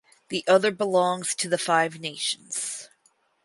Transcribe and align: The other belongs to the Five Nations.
The 0.29 0.43
other 0.47 0.71
belongs 0.71 1.35
to 1.35 1.47
the 1.47 1.59
Five 1.59 1.99
Nations. 1.99 2.89